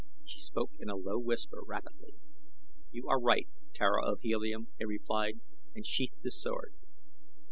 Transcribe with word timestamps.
She 0.25 0.39
spoke 0.39 0.71
in 0.79 0.89
a 0.89 0.95
low 0.95 1.19
whisper, 1.19 1.59
rapidly. 1.63 2.15
"You 2.91 3.07
are 3.07 3.19
right, 3.21 3.47
Tara 3.75 4.03
of 4.03 4.21
Helium," 4.21 4.69
he 4.79 4.85
replied 4.85 5.41
and 5.75 5.85
sheathed 5.85 6.23
his 6.23 6.41
sword. 6.41 6.73